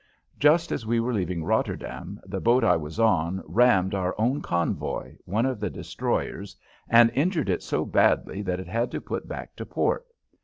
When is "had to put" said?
8.67-9.27